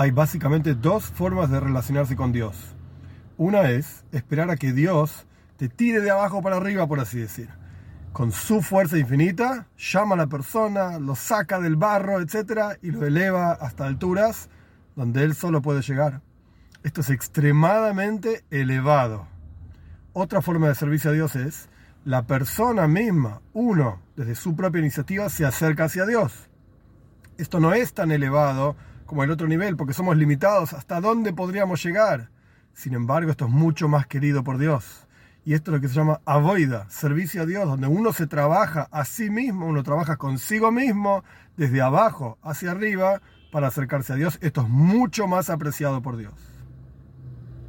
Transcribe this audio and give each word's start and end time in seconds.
hay 0.00 0.12
básicamente 0.12 0.74
dos 0.74 1.04
formas 1.04 1.50
de 1.50 1.60
relacionarse 1.60 2.16
con 2.16 2.32
Dios. 2.32 2.56
Una 3.36 3.68
es 3.68 4.02
esperar 4.12 4.50
a 4.50 4.56
que 4.56 4.72
Dios 4.72 5.26
te 5.58 5.68
tire 5.68 6.00
de 6.00 6.10
abajo 6.10 6.40
para 6.40 6.56
arriba, 6.56 6.86
por 6.86 7.00
así 7.00 7.18
decir. 7.18 7.50
Con 8.14 8.32
su 8.32 8.62
fuerza 8.62 8.96
infinita, 8.96 9.66
llama 9.76 10.14
a 10.14 10.18
la 10.18 10.26
persona, 10.26 10.98
lo 10.98 11.14
saca 11.16 11.60
del 11.60 11.76
barro, 11.76 12.18
etc. 12.18 12.78
y 12.80 12.92
lo 12.92 13.04
eleva 13.04 13.52
hasta 13.52 13.84
alturas 13.84 14.48
donde 14.96 15.22
él 15.22 15.34
solo 15.34 15.60
puede 15.60 15.82
llegar. 15.82 16.22
Esto 16.82 17.02
es 17.02 17.10
extremadamente 17.10 18.42
elevado. 18.48 19.28
Otra 20.14 20.40
forma 20.40 20.68
de 20.68 20.76
servicio 20.76 21.10
a 21.10 21.12
Dios 21.12 21.36
es 21.36 21.68
la 22.06 22.22
persona 22.22 22.88
misma, 22.88 23.42
uno, 23.52 24.00
desde 24.16 24.34
su 24.34 24.56
propia 24.56 24.80
iniciativa, 24.80 25.28
se 25.28 25.44
acerca 25.44 25.84
hacia 25.84 26.06
Dios. 26.06 26.48
Esto 27.36 27.60
no 27.60 27.74
es 27.74 27.92
tan 27.92 28.12
elevado 28.12 28.76
como 29.10 29.24
el 29.24 29.32
otro 29.32 29.48
nivel, 29.48 29.76
porque 29.76 29.92
somos 29.92 30.16
limitados 30.16 30.72
hasta 30.72 31.00
dónde 31.00 31.32
podríamos 31.32 31.82
llegar. 31.82 32.30
Sin 32.72 32.94
embargo, 32.94 33.32
esto 33.32 33.46
es 33.46 33.50
mucho 33.50 33.88
más 33.88 34.06
querido 34.06 34.44
por 34.44 34.56
Dios. 34.56 35.08
Y 35.44 35.54
esto 35.54 35.72
es 35.72 35.74
lo 35.74 35.80
que 35.80 35.88
se 35.88 35.94
llama 35.94 36.20
avoida, 36.24 36.88
servicio 36.90 37.42
a 37.42 37.46
Dios, 37.46 37.66
donde 37.66 37.88
uno 37.88 38.12
se 38.12 38.28
trabaja 38.28 38.86
a 38.92 39.04
sí 39.04 39.28
mismo, 39.28 39.66
uno 39.66 39.82
trabaja 39.82 40.16
consigo 40.16 40.70
mismo, 40.70 41.24
desde 41.56 41.82
abajo 41.82 42.38
hacia 42.40 42.70
arriba, 42.70 43.20
para 43.50 43.66
acercarse 43.66 44.12
a 44.12 44.16
Dios. 44.16 44.38
Esto 44.42 44.60
es 44.60 44.68
mucho 44.68 45.26
más 45.26 45.50
apreciado 45.50 46.02
por 46.02 46.16
Dios. 46.16 46.49